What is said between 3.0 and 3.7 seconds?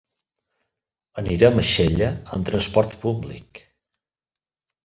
públic.